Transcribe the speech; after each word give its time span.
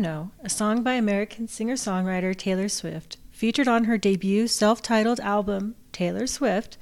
No, 0.00 0.30
a 0.44 0.48
song 0.48 0.84
by 0.84 0.92
American 0.92 1.48
singer 1.48 1.74
songwriter 1.74 2.32
Taylor 2.32 2.68
Swift, 2.68 3.16
featured 3.32 3.66
on 3.66 3.82
her 3.86 3.98
debut 3.98 4.46
self 4.46 4.80
titled 4.80 5.18
album, 5.18 5.74
Taylor 5.90 6.28
Swift, 6.28 6.78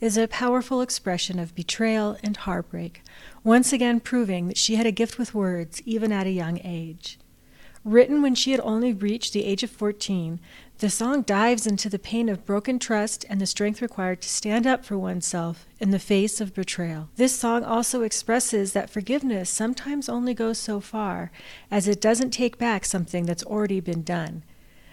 is 0.00 0.16
a 0.16 0.28
powerful 0.28 0.80
expression 0.80 1.38
of 1.38 1.54
betrayal 1.54 2.16
and 2.22 2.38
heartbreak, 2.38 3.02
once 3.42 3.70
again 3.70 4.00
proving 4.00 4.48
that 4.48 4.56
she 4.56 4.76
had 4.76 4.86
a 4.86 4.92
gift 4.92 5.18
with 5.18 5.34
words 5.34 5.82
even 5.84 6.10
at 6.10 6.26
a 6.26 6.30
young 6.30 6.58
age. 6.64 7.18
Written 7.84 8.22
when 8.22 8.34
she 8.34 8.52
had 8.52 8.60
only 8.60 8.94
reached 8.94 9.34
the 9.34 9.44
age 9.44 9.62
of 9.62 9.70
14, 9.70 10.40
the 10.78 10.90
song 10.90 11.22
dives 11.22 11.66
into 11.66 11.88
the 11.88 11.98
pain 11.98 12.28
of 12.28 12.44
broken 12.44 12.78
trust 12.78 13.24
and 13.28 13.40
the 13.40 13.46
strength 13.46 13.80
required 13.80 14.20
to 14.20 14.28
stand 14.28 14.66
up 14.66 14.84
for 14.84 14.98
oneself 14.98 15.66
in 15.78 15.90
the 15.90 15.98
face 15.98 16.40
of 16.40 16.52
betrayal. 16.52 17.08
This 17.16 17.38
song 17.38 17.62
also 17.62 18.02
expresses 18.02 18.72
that 18.72 18.90
forgiveness 18.90 19.48
sometimes 19.48 20.08
only 20.08 20.34
goes 20.34 20.58
so 20.58 20.80
far, 20.80 21.30
as 21.70 21.86
it 21.86 22.00
doesn't 22.00 22.30
take 22.30 22.58
back 22.58 22.84
something 22.84 23.24
that's 23.24 23.44
already 23.44 23.80
been 23.80 24.02
done. 24.02 24.42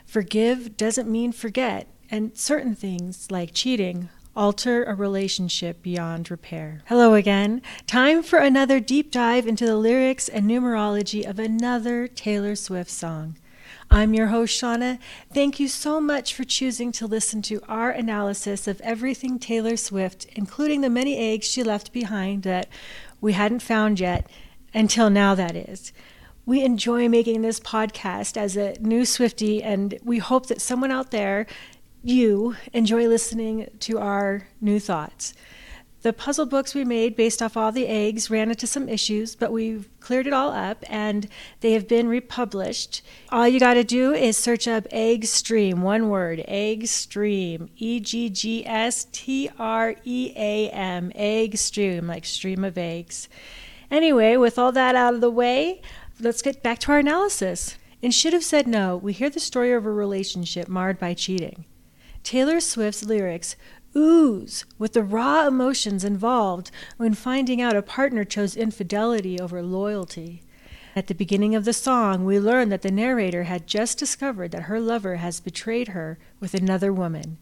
Forgive 0.05 0.77
doesn't 0.77 1.09
mean 1.09 1.31
forget, 1.31 1.87
and 2.11 2.37
certain 2.37 2.75
things, 2.75 3.31
like 3.31 3.53
cheating, 3.53 4.09
alter 4.35 4.83
a 4.83 4.93
relationship 4.93 5.81
beyond 5.81 6.29
repair. 6.29 6.81
Hello 6.85 7.15
again. 7.15 7.61
Time 7.87 8.21
for 8.21 8.39
another 8.39 8.79
deep 8.79 9.11
dive 9.11 9.47
into 9.47 9.65
the 9.65 9.77
lyrics 9.77 10.29
and 10.29 10.49
numerology 10.49 11.27
of 11.27 11.39
another 11.39 12.07
Taylor 12.07 12.55
Swift 12.55 12.91
song. 12.91 13.37
I'm 13.93 14.13
your 14.13 14.27
host, 14.27 14.59
Shauna. 14.59 14.99
Thank 15.33 15.59
you 15.59 15.67
so 15.67 15.99
much 15.99 16.33
for 16.33 16.45
choosing 16.45 16.93
to 16.93 17.05
listen 17.05 17.41
to 17.41 17.61
our 17.67 17.91
analysis 17.91 18.65
of 18.65 18.79
everything 18.79 19.37
Taylor 19.37 19.75
Swift, 19.75 20.27
including 20.33 20.79
the 20.79 20.89
many 20.89 21.17
eggs 21.17 21.45
she 21.45 21.61
left 21.61 21.91
behind 21.91 22.43
that 22.43 22.69
we 23.19 23.33
hadn't 23.33 23.59
found 23.59 23.99
yet, 23.99 24.29
until 24.73 25.09
now, 25.09 25.35
that 25.35 25.57
is. 25.57 25.91
We 26.45 26.63
enjoy 26.63 27.09
making 27.09 27.41
this 27.41 27.59
podcast 27.59 28.37
as 28.37 28.55
a 28.55 28.77
new 28.79 29.01
Swiftie, 29.01 29.61
and 29.61 29.99
we 30.05 30.19
hope 30.19 30.45
that 30.45 30.61
someone 30.61 30.91
out 30.91 31.11
there 31.11 31.45
you 32.01 32.55
enjoy 32.71 33.09
listening 33.09 33.71
to 33.81 33.99
our 33.99 34.47
new 34.61 34.79
thoughts. 34.79 35.33
The 36.01 36.13
puzzle 36.13 36.47
books 36.47 36.73
we 36.73 36.83
made 36.83 37.15
based 37.15 37.43
off 37.43 37.55
all 37.55 37.71
the 37.71 37.85
eggs 37.85 38.31
ran 38.31 38.49
into 38.49 38.65
some 38.65 38.89
issues, 38.89 39.35
but 39.35 39.51
we've 39.51 39.87
cleared 39.99 40.25
it 40.25 40.33
all 40.33 40.51
up 40.51 40.83
and 40.89 41.27
they 41.59 41.73
have 41.73 41.87
been 41.87 42.07
republished. 42.07 43.03
All 43.29 43.47
you 43.47 43.59
got 43.59 43.75
to 43.75 43.83
do 43.83 44.11
is 44.11 44.35
search 44.35 44.67
up 44.67 44.87
Egg 44.89 45.25
Stream, 45.25 45.83
one 45.83 46.09
word, 46.09 46.43
Egg 46.47 46.87
Stream, 46.87 47.69
E 47.77 47.99
G 47.99 48.31
G 48.31 48.65
S 48.65 49.05
T 49.11 49.51
R 49.59 49.95
E 50.03 50.33
A 50.35 50.69
M, 50.71 51.11
Egg 51.13 51.57
Stream, 51.57 52.07
like 52.07 52.25
stream 52.25 52.63
of 52.63 52.79
eggs. 52.79 53.29
Anyway, 53.91 54.37
with 54.37 54.57
all 54.57 54.71
that 54.71 54.95
out 54.95 55.13
of 55.13 55.21
the 55.21 55.29
way, 55.29 55.83
let's 56.19 56.41
get 56.41 56.63
back 56.63 56.79
to 56.79 56.91
our 56.93 56.99
analysis. 56.99 57.77
In 58.01 58.09
Should 58.09 58.33
Have 58.33 58.43
Said 58.43 58.65
No, 58.65 58.97
we 58.97 59.13
hear 59.13 59.29
the 59.29 59.39
story 59.39 59.71
of 59.71 59.85
a 59.85 59.91
relationship 59.91 60.67
marred 60.67 60.97
by 60.97 61.13
cheating. 61.13 61.65
Taylor 62.23 62.59
Swift's 62.59 63.03
lyrics 63.03 63.55
ooze 63.95 64.65
with 64.77 64.93
the 64.93 65.03
raw 65.03 65.47
emotions 65.47 66.03
involved 66.03 66.71
when 66.97 67.13
finding 67.13 67.61
out 67.61 67.75
a 67.75 67.81
partner 67.81 68.23
chose 68.23 68.55
infidelity 68.55 69.39
over 69.39 69.61
loyalty. 69.61 70.41
At 70.95 71.07
the 71.07 71.15
beginning 71.15 71.55
of 71.55 71.65
the 71.65 71.73
song, 71.73 72.25
we 72.25 72.39
learn 72.39 72.69
that 72.69 72.81
the 72.81 72.91
narrator 72.91 73.43
had 73.43 73.67
just 73.67 73.97
discovered 73.97 74.51
that 74.51 74.63
her 74.63 74.79
lover 74.79 75.17
has 75.17 75.39
betrayed 75.39 75.89
her 75.89 76.19
with 76.39 76.53
another 76.53 76.91
woman. 76.91 77.37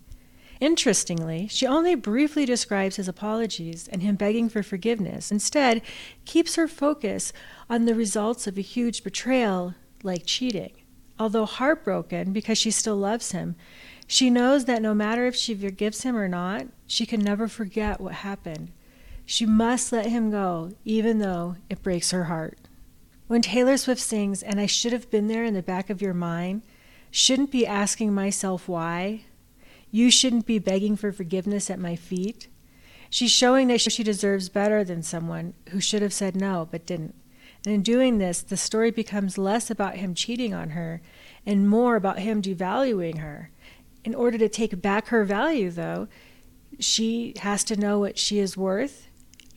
Interestingly, 0.59 1.47
she 1.47 1.65
only 1.65 1.95
briefly 1.95 2.45
describes 2.45 2.97
his 2.97 3.07
apologies 3.07 3.87
and 3.87 4.03
him 4.03 4.15
begging 4.15 4.49
for 4.49 4.61
forgiveness. 4.61 5.31
Instead, 5.31 5.81
keeps 6.25 6.55
her 6.55 6.67
focus 6.67 7.31
on 7.69 7.85
the 7.85 7.95
results 7.95 8.45
of 8.45 8.57
a 8.57 8.61
huge 8.61 9.03
betrayal 9.03 9.73
like 10.03 10.25
cheating. 10.25 10.73
Although 11.17 11.45
heartbroken 11.45 12.33
because 12.33 12.57
she 12.57 12.71
still 12.71 12.97
loves 12.97 13.31
him, 13.31 13.55
she 14.11 14.31
knows 14.31 14.65
that 14.65 14.81
no 14.81 14.95
matter 14.95 15.27
if 15.27 15.35
she 15.35 15.53
forgives 15.53 16.01
him 16.01 16.17
or 16.17 16.27
not, 16.27 16.65
she 16.87 17.05
can 17.05 17.19
never 17.19 17.47
forget 17.47 18.01
what 18.01 18.15
happened. 18.15 18.71
She 19.23 19.45
must 19.45 19.91
let 19.91 20.07
him 20.07 20.31
go, 20.31 20.71
even 20.83 21.19
though 21.19 21.57
it 21.69 21.83
breaks 21.83 22.09
her 22.09 22.23
heart. 22.23 22.57
When 23.27 23.43
Taylor 23.43 23.77
Swift 23.77 24.01
sings, 24.01 24.41
and 24.41 24.59
I 24.59 24.65
should 24.65 24.93
have 24.93 25.11
been 25.11 25.27
there 25.27 25.45
in 25.45 25.53
the 25.53 25.61
back 25.61 25.91
of 25.91 26.01
your 26.01 26.15
mind, 26.15 26.63
shouldn't 27.11 27.51
be 27.51 27.67
asking 27.67 28.11
myself 28.11 28.67
why, 28.67 29.25
you 29.91 30.09
shouldn't 30.09 30.47
be 30.47 30.57
begging 30.57 30.95
for 30.95 31.11
forgiveness 31.11 31.69
at 31.69 31.77
my 31.77 31.95
feet. 31.95 32.47
She's 33.11 33.29
showing 33.29 33.67
that 33.67 33.81
she 33.81 34.03
deserves 34.03 34.49
better 34.49 34.83
than 34.83 35.03
someone 35.03 35.53
who 35.69 35.79
should 35.79 36.01
have 36.01 36.13
said 36.13 36.35
no 36.35 36.67
but 36.71 36.87
didn't. 36.87 37.13
And 37.63 37.75
in 37.75 37.83
doing 37.83 38.17
this, 38.17 38.41
the 38.41 38.57
story 38.57 38.89
becomes 38.89 39.37
less 39.37 39.69
about 39.69 39.97
him 39.97 40.15
cheating 40.15 40.55
on 40.55 40.71
her 40.71 40.99
and 41.45 41.69
more 41.69 41.95
about 41.95 42.17
him 42.17 42.41
devaluing 42.41 43.19
her 43.19 43.51
in 44.03 44.15
order 44.15 44.37
to 44.37 44.49
take 44.49 44.81
back 44.81 45.07
her 45.07 45.23
value, 45.23 45.69
though, 45.71 46.07
she 46.79 47.33
has 47.39 47.63
to 47.65 47.75
know 47.75 47.99
what 47.99 48.17
she 48.17 48.39
is 48.39 48.55
worth, 48.55 49.07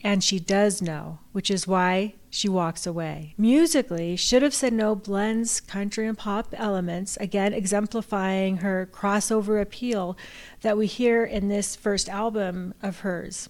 and 0.03 0.23
she 0.23 0.39
does 0.39 0.81
know, 0.81 1.19
which 1.31 1.49
is 1.49 1.67
why 1.67 2.15
she 2.29 2.49
walks 2.49 2.85
away. 2.85 3.35
Musically, 3.37 4.15
Should 4.15 4.41
Have 4.41 4.53
Said 4.53 4.73
No 4.73 4.95
blends 4.95 5.61
country 5.61 6.07
and 6.07 6.17
pop 6.17 6.53
elements, 6.57 7.15
again 7.17 7.53
exemplifying 7.53 8.57
her 8.57 8.89
crossover 8.91 9.61
appeal 9.61 10.17
that 10.61 10.77
we 10.77 10.87
hear 10.87 11.23
in 11.23 11.47
this 11.47 11.75
first 11.75 12.09
album 12.09 12.73
of 12.81 12.99
hers. 12.99 13.49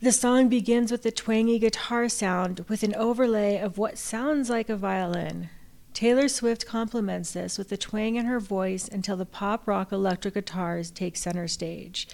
The 0.00 0.12
song 0.12 0.48
begins 0.50 0.92
with 0.92 1.06
a 1.06 1.10
twangy 1.10 1.58
guitar 1.58 2.08
sound 2.10 2.66
with 2.68 2.82
an 2.82 2.94
overlay 2.94 3.56
of 3.56 3.78
what 3.78 3.96
sounds 3.96 4.50
like 4.50 4.68
a 4.68 4.76
violin. 4.76 5.48
Taylor 5.96 6.28
Swift 6.28 6.66
complements 6.66 7.32
this 7.32 7.56
with 7.56 7.70
the 7.70 7.78
twang 7.78 8.16
in 8.16 8.26
her 8.26 8.38
voice 8.38 8.86
until 8.86 9.16
the 9.16 9.24
pop 9.24 9.66
rock 9.66 9.92
electric 9.92 10.34
guitars 10.34 10.90
take 10.90 11.16
center 11.16 11.48
stage. 11.48 12.06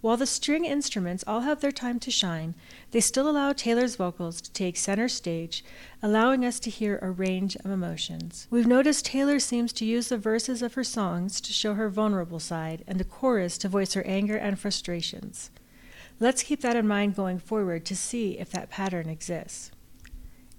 While 0.00 0.16
the 0.16 0.26
string 0.26 0.64
instruments 0.64 1.22
all 1.24 1.42
have 1.42 1.60
their 1.60 1.70
time 1.70 2.00
to 2.00 2.10
shine, 2.10 2.56
they 2.90 2.98
still 2.98 3.30
allow 3.30 3.52
Taylor's 3.52 3.94
vocals 3.94 4.40
to 4.40 4.50
take 4.50 4.76
center 4.76 5.08
stage, 5.08 5.64
allowing 6.02 6.44
us 6.44 6.58
to 6.58 6.70
hear 6.70 6.98
a 7.00 7.12
range 7.12 7.54
of 7.54 7.70
emotions. 7.70 8.48
We've 8.50 8.66
noticed 8.66 9.06
Taylor 9.06 9.38
seems 9.38 9.72
to 9.74 9.84
use 9.84 10.08
the 10.08 10.18
verses 10.18 10.60
of 10.60 10.74
her 10.74 10.82
songs 10.82 11.40
to 11.42 11.52
show 11.52 11.74
her 11.74 11.88
vulnerable 11.88 12.40
side 12.40 12.82
and 12.88 12.98
the 12.98 13.04
chorus 13.04 13.58
to 13.58 13.68
voice 13.68 13.94
her 13.94 14.04
anger 14.04 14.36
and 14.36 14.58
frustrations. 14.58 15.52
Let's 16.18 16.42
keep 16.42 16.62
that 16.62 16.74
in 16.74 16.88
mind 16.88 17.14
going 17.14 17.38
forward 17.38 17.84
to 17.84 17.94
see 17.94 18.40
if 18.40 18.50
that 18.50 18.70
pattern 18.70 19.08
exists. 19.08 19.70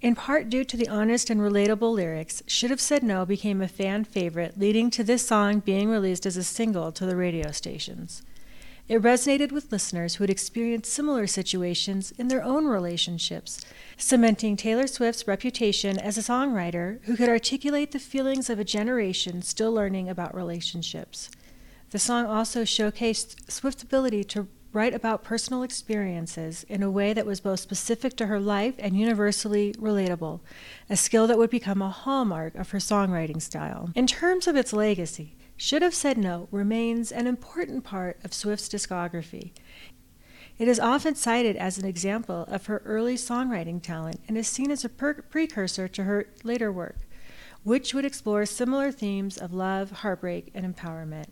In 0.03 0.16
part 0.16 0.50
due 0.50 0.66
to 0.66 0.75
the 0.75 0.90
honest 0.90 1.30
and 1.30 1.40
relatable 1.40 1.94
lyrics, 1.94 2.44
Should 2.46 2.72
Have 2.72 2.81
Said 2.81 3.03
No 3.03 3.25
became 3.25 3.62
a 3.62 3.69
fan 3.69 4.03
favorite, 4.03 4.59
leading 4.59 4.90
to 4.91 5.02
this 5.02 5.25
song 5.25 5.62
being 5.62 5.88
released 5.88 6.25
as 6.25 6.36
a 6.36 6.44
single 6.44 6.91
to 6.91 7.06
the 7.06 7.16
radio 7.16 7.52
stations. 7.52 8.22
It 8.90 9.02
resonated 9.02 9.53
with 9.53 9.72
listeners 9.72 10.16
who 10.16 10.25
had 10.25 10.30
experienced 10.30 10.91
similar 10.91 11.25
situations 11.25 12.12
in 12.18 12.28
their 12.28 12.44
own 12.44 12.66
relationships, 12.66 13.62
cementing 13.96 14.58
Taylor 14.58 14.88
Swift's 14.88 15.25
reputation 15.25 15.97
as 15.97 16.18
a 16.18 16.22
songwriter 16.22 17.02
who 17.06 17.16
could 17.16 17.30
articulate 17.30 17.94
the 17.94 17.97
feelings 17.97 18.50
of 18.50 18.59
a 18.59 18.66
generation 18.66 19.41
still 19.41 19.72
learning 19.72 20.09
about 20.09 20.35
relationships. 20.35 21.31
The 21.91 22.00
song 22.00 22.25
also 22.25 22.64
showcased 22.64 23.50
Swift's 23.50 23.84
ability 23.84 24.25
to 24.25 24.50
write 24.73 24.94
about 24.94 25.23
personal 25.23 25.61
experiences 25.61 26.66
in 26.67 26.81
a 26.81 26.91
way 26.91 27.13
that 27.13 27.25
was 27.25 27.39
both 27.39 27.59
specific 27.59 28.17
to 28.17 28.25
her 28.25 28.39
life 28.39 28.73
and 28.79 28.97
universally 28.97 29.73
relatable, 29.73 30.41
a 30.89 30.97
skill 30.97 31.28
that 31.28 31.38
would 31.38 31.51
become 31.51 31.81
a 31.81 31.89
hallmark 31.89 32.56
of 32.56 32.72
her 32.72 32.79
songwriting 32.79 33.41
style. 33.41 33.91
In 33.95 34.07
terms 34.07 34.47
of 34.47 34.56
its 34.56 34.73
legacy, 34.73 35.35
Should 35.56 35.84
Have 35.84 35.94
Said 35.94 36.17
No 36.17 36.47
remains 36.51 37.11
an 37.11 37.28
important 37.28 37.84
part 37.84 38.17
of 38.23 38.34
Swift's 38.34 38.67
discography. 38.67 39.51
It 40.57 40.67
is 40.67 40.79
often 40.79 41.16
cited 41.16 41.55
as 41.55 41.78
an 41.78 41.85
example 41.85 42.45
of 42.47 42.66
her 42.66 42.81
early 42.85 43.16
songwriting 43.16 43.81
talent 43.81 44.22
and 44.28 44.38
is 44.38 44.47
seen 44.47 44.72
as 44.72 44.84
a 44.84 44.90
per- 44.90 45.22
precursor 45.22 45.88
to 45.88 46.03
her 46.03 46.28
later 46.44 46.72
work, 46.72 46.97
which 47.63 47.94
would 47.94 48.05
explore 48.05 48.45
similar 48.45 48.91
themes 48.91 49.37
of 49.37 49.53
love, 49.53 49.91
heartbreak, 49.91 50.52
and 50.53 50.76
empowerment. 50.76 51.28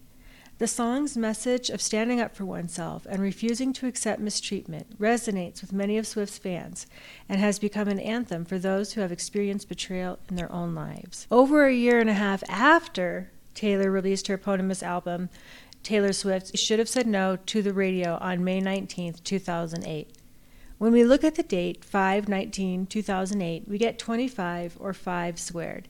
The 0.61 0.67
song's 0.67 1.17
message 1.17 1.71
of 1.71 1.81
standing 1.81 2.21
up 2.21 2.35
for 2.35 2.45
oneself 2.45 3.07
and 3.09 3.19
refusing 3.19 3.73
to 3.73 3.87
accept 3.87 4.21
mistreatment 4.21 4.99
resonates 4.99 5.59
with 5.59 5.73
many 5.73 5.97
of 5.97 6.05
Swift's 6.05 6.37
fans 6.37 6.85
and 7.27 7.39
has 7.39 7.57
become 7.57 7.87
an 7.87 7.99
anthem 7.99 8.45
for 8.45 8.59
those 8.59 8.93
who 8.93 9.01
have 9.01 9.11
experienced 9.11 9.69
betrayal 9.69 10.19
in 10.29 10.35
their 10.35 10.51
own 10.51 10.75
lives. 10.75 11.25
Over 11.31 11.65
a 11.65 11.73
year 11.73 11.99
and 11.99 12.11
a 12.11 12.13
half 12.13 12.43
after 12.47 13.31
Taylor 13.55 13.89
released 13.89 14.27
her 14.27 14.35
eponymous 14.35 14.83
album, 14.83 15.29
Taylor 15.81 16.13
Swift 16.13 16.55
should 16.55 16.77
have 16.77 16.87
said 16.87 17.07
no 17.07 17.37
to 17.37 17.63
the 17.63 17.73
radio 17.73 18.19
on 18.21 18.43
May 18.43 18.59
19, 18.61 19.15
2008. 19.23 20.11
When 20.77 20.91
we 20.91 21.03
look 21.03 21.23
at 21.23 21.33
the 21.33 21.41
date, 21.41 21.83
5 21.83 22.29
19 22.29 22.85
2008, 22.85 23.67
we 23.67 23.79
get 23.79 23.97
25 23.97 24.77
or 24.79 24.93
5 24.93 25.39
squared. 25.39 25.87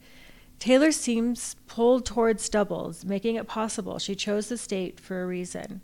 Taylor 0.61 0.91
seems 0.91 1.55
pulled 1.65 2.05
towards 2.05 2.47
doubles, 2.47 3.03
making 3.03 3.35
it 3.35 3.47
possible 3.47 3.97
she 3.97 4.13
chose 4.13 4.47
the 4.47 4.59
state 4.59 4.99
for 4.99 5.23
a 5.23 5.25
reason. 5.25 5.81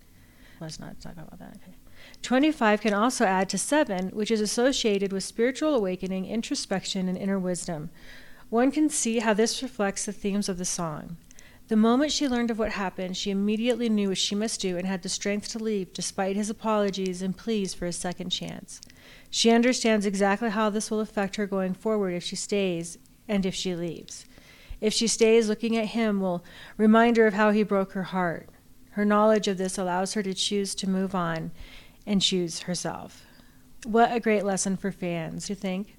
Let's 0.62 0.80
not 0.80 1.02
talk 1.02 1.14
about 1.14 1.40
that. 1.40 1.58
Okay. 1.64 1.76
25 2.22 2.82
can 2.82 2.94
also 2.94 3.26
add 3.26 3.50
to 3.50 3.58
7, 3.58 4.10
which 4.10 4.30
is 4.30 4.40
associated 4.40 5.12
with 5.12 5.24
spiritual 5.24 5.74
awakening, 5.74 6.28
introspection, 6.28 7.10
and 7.10 7.18
inner 7.18 7.40
wisdom. 7.40 7.90
One 8.52 8.70
can 8.70 8.88
see 8.88 9.18
how 9.18 9.34
this 9.34 9.64
reflects 9.64 10.06
the 10.06 10.12
themes 10.12 10.48
of 10.48 10.60
the 10.60 10.64
song. 10.64 11.18
The 11.70 11.76
moment 11.76 12.12
she 12.12 12.28
learned 12.28 12.52
of 12.52 12.60
what 12.60 12.74
happened, 12.74 13.18
she 13.18 13.32
immediately 13.32 13.90
knew 13.90 14.10
what 14.10 14.20
she 14.20 14.36
must 14.36 14.62
do 14.62 14.78
and 14.78 14.86
had 14.86 15.02
the 15.02 15.10
strength 15.10 15.50
to 15.54 15.60
leave, 15.60 15.92
despite 15.92 16.36
his 16.36 16.52
apologies 16.52 17.24
and 17.24 17.36
pleas 17.36 17.74
for 17.74 17.88
a 17.88 17.92
second 17.92 18.30
chance. 18.30 18.80
She 19.32 19.50
understands 19.50 20.06
exactly 20.06 20.52
how 20.52 20.70
this 20.70 20.92
will 20.92 21.00
affect 21.00 21.38
her 21.38 21.48
going 21.48 21.74
forward 21.74 22.12
if 22.12 22.24
she 22.24 22.36
stays 22.36 23.00
and 23.28 23.44
if 23.44 23.56
she 23.56 23.74
leaves. 23.74 24.27
If 24.80 24.94
she 24.94 25.08
stays, 25.08 25.50
looking 25.50 25.76
at 25.78 25.88
him 25.88 26.22
will 26.22 26.44
remind 26.78 27.18
her 27.18 27.28
of 27.28 27.34
how 27.34 27.52
he 27.52 27.64
broke 27.64 27.94
her 27.94 28.04
heart. 28.04 28.50
Her 28.92 29.06
knowledge 29.06 29.48
of 29.48 29.58
this 29.58 29.78
allows 29.78 30.14
her 30.14 30.24
to 30.24 30.34
choose 30.34 30.76
to 30.76 30.90
move 30.90 31.14
on 31.14 31.52
and 32.06 32.22
choose 32.22 32.62
herself. 32.62 33.26
What 33.86 34.12
a 34.12 34.20
great 34.20 34.44
lesson 34.44 34.78
for 34.78 34.92
fans, 34.92 35.50
you 35.50 35.56
think? 35.56 35.98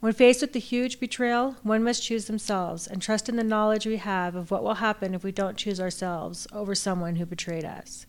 When 0.00 0.12
faced 0.12 0.40
with 0.40 0.52
the 0.52 0.60
huge 0.60 1.00
betrayal, 1.00 1.56
one 1.62 1.82
must 1.82 2.02
choose 2.02 2.26
themselves 2.26 2.86
and 2.86 3.00
trust 3.00 3.28
in 3.28 3.36
the 3.36 3.44
knowledge 3.44 3.86
we 3.86 3.96
have 3.96 4.34
of 4.34 4.50
what 4.50 4.62
will 4.62 4.74
happen 4.74 5.14
if 5.14 5.24
we 5.24 5.32
don't 5.32 5.56
choose 5.56 5.80
ourselves 5.80 6.46
over 6.52 6.74
someone 6.74 7.16
who 7.16 7.26
betrayed 7.26 7.64
us. 7.64 8.06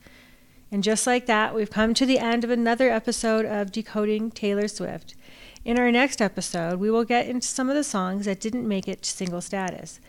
And 0.72 0.84
just 0.84 1.06
like 1.06 1.26
that, 1.28 1.54
we've 1.54 1.70
come 1.70 1.94
to 1.94 2.06
the 2.06 2.20
end 2.20 2.44
of 2.44 2.50
another 2.50 2.90
episode 2.90 3.46
of 3.46 3.72
Decoding 3.72 4.32
Taylor 4.32 4.68
Swift. 4.68 5.16
In 5.66 5.80
our 5.80 5.92
next 5.92 6.22
episode, 6.22 6.80
we 6.80 6.92
will 6.92 7.04
get 7.04 7.28
into 7.28 7.48
some 7.48 7.72
of 7.72 7.76
the 7.76 7.84
songs 7.84 8.26
that 8.26 8.40
didn't 8.40 8.68
make 8.68 8.88
it 8.88 9.02
to 9.02 9.10
single 9.10 9.42
status. 9.42 10.00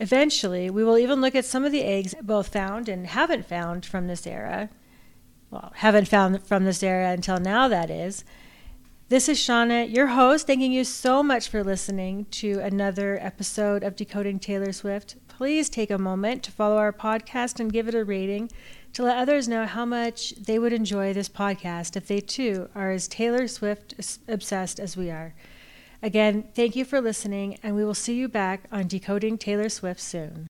Eventually, 0.00 0.68
we 0.68 0.82
will 0.82 0.98
even 0.98 1.20
look 1.20 1.36
at 1.36 1.44
some 1.44 1.64
of 1.64 1.70
the 1.70 1.84
eggs 1.84 2.16
both 2.20 2.48
found 2.48 2.88
and 2.88 3.06
haven't 3.06 3.46
found 3.46 3.86
from 3.86 4.08
this 4.08 4.26
era. 4.26 4.70
Well, 5.52 5.72
haven't 5.76 6.08
found 6.08 6.44
from 6.44 6.64
this 6.64 6.82
era 6.82 7.12
until 7.12 7.38
now, 7.38 7.68
that 7.68 7.90
is. 7.90 8.24
This 9.08 9.28
is 9.28 9.38
Shauna, 9.38 9.88
your 9.88 10.08
host, 10.08 10.48
thanking 10.48 10.72
you 10.72 10.82
so 10.82 11.22
much 11.22 11.48
for 11.48 11.62
listening 11.62 12.26
to 12.32 12.58
another 12.58 13.16
episode 13.22 13.84
of 13.84 13.94
Decoding 13.94 14.40
Taylor 14.40 14.72
Swift. 14.72 15.14
Please 15.28 15.70
take 15.70 15.92
a 15.92 15.98
moment 15.98 16.42
to 16.42 16.50
follow 16.50 16.78
our 16.78 16.92
podcast 16.92 17.60
and 17.60 17.72
give 17.72 17.86
it 17.86 17.94
a 17.94 18.02
rating 18.02 18.50
to 18.94 19.02
let 19.02 19.18
others 19.18 19.48
know 19.48 19.66
how 19.66 19.84
much 19.84 20.30
they 20.36 20.58
would 20.58 20.72
enjoy 20.72 21.12
this 21.12 21.28
podcast 21.28 21.96
if 21.96 22.06
they 22.06 22.20
too 22.20 22.68
are 22.74 22.90
as 22.90 23.06
Taylor 23.06 23.46
Swift 23.46 23.94
obsessed 24.26 24.80
as 24.80 24.96
we 24.96 25.10
are. 25.10 25.34
Again, 26.02 26.48
thank 26.54 26.76
you 26.76 26.84
for 26.84 27.00
listening, 27.00 27.58
and 27.62 27.74
we 27.74 27.84
will 27.84 27.94
see 27.94 28.14
you 28.14 28.28
back 28.28 28.64
on 28.70 28.86
Decoding 28.86 29.38
Taylor 29.38 29.68
Swift 29.68 30.00
soon. 30.00 30.42